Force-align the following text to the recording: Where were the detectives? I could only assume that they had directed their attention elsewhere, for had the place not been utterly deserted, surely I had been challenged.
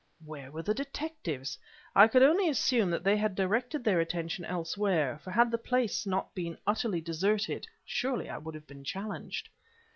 Where 0.25 0.49
were 0.51 0.63
the 0.63 0.73
detectives? 0.73 1.59
I 1.95 2.07
could 2.07 2.23
only 2.23 2.49
assume 2.49 2.89
that 2.89 3.03
they 3.03 3.15
had 3.17 3.35
directed 3.35 3.83
their 3.83 3.99
attention 3.99 4.43
elsewhere, 4.45 5.19
for 5.23 5.29
had 5.29 5.51
the 5.51 5.59
place 5.59 6.07
not 6.07 6.33
been 6.33 6.57
utterly 6.65 7.01
deserted, 7.01 7.67
surely 7.85 8.27
I 8.27 8.39
had 8.43 8.65
been 8.65 8.83
challenged. 8.83 9.49